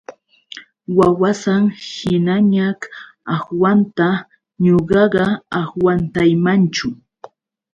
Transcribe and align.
Wawasan 0.97 1.63
hinañaćh 1.93 2.85
agwantan 3.35 4.15
ñuqaqa 4.63 5.25
agwantaymanchu. 5.59 6.87